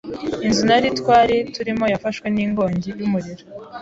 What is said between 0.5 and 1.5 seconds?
nari twari